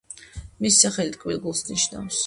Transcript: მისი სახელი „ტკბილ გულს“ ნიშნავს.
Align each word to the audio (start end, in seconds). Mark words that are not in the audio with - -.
მისი 0.65 0.79
სახელი 0.85 1.15
„ტკბილ 1.19 1.41
გულს“ 1.47 1.63
ნიშნავს. 1.71 2.19